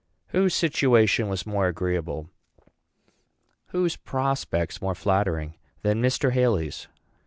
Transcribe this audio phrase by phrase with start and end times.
[0.29, 2.27] Whose situation was more agreeable,
[3.67, 6.31] whose prospects more flattering, than Mr.
[6.31, 6.87] Haly's?